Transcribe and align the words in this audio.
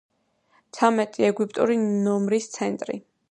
ცამეტი 0.77 1.27
ეგვიპტური 1.27 1.77
ნომის 1.83 2.49
ცენტრი. 2.57 2.99